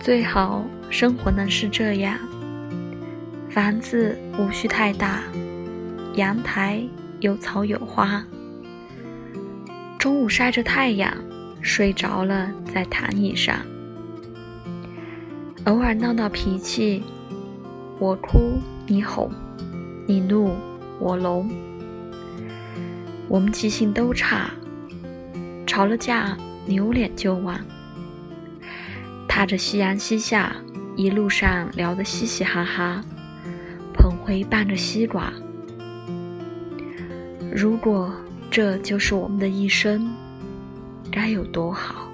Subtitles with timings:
[0.00, 2.18] 最好生活能是这样：
[3.50, 5.20] 房子无需太大，
[6.14, 6.82] 阳台
[7.20, 8.24] 有草有花，
[9.98, 11.12] 中午晒着太阳，
[11.60, 13.58] 睡着了在躺椅上，
[15.66, 17.02] 偶尔闹闹脾气，
[17.98, 19.30] 我哭你哄，
[20.06, 20.56] 你怒
[20.98, 21.46] 我聋，
[23.28, 24.50] 我们记性都差，
[25.66, 27.60] 吵了架扭脸就忘。
[29.40, 30.54] 踏着夕阳西下，
[30.96, 33.02] 一路上聊得嘻嘻哈哈，
[33.94, 35.32] 捧回半个西瓜。
[37.50, 38.14] 如果
[38.50, 40.06] 这就是我们的一生，
[41.10, 42.09] 该有多好！